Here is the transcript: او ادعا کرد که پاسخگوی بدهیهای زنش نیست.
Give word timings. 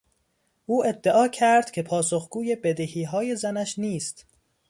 او 0.65 0.85
ادعا 0.85 1.27
کرد 1.27 1.71
که 1.71 1.83
پاسخگوی 1.83 2.55
بدهیهای 2.55 3.35
زنش 3.35 3.79
نیست. 3.79 4.25